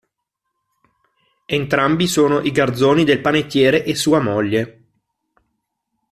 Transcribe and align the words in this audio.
Entrambi 1.45 2.07
sono 2.07 2.39
i 2.41 2.49
garzoni 2.49 3.03
del 3.03 3.21
panettiere 3.21 3.85
e 3.85 3.93
sua 3.93 4.19
moglie. 4.19 4.83